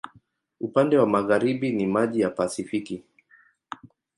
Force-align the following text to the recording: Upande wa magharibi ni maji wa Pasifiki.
Upande 0.59 0.97
wa 0.97 1.07
magharibi 1.07 1.71
ni 1.71 1.87
maji 1.87 2.23
wa 2.23 2.29
Pasifiki. 2.31 3.03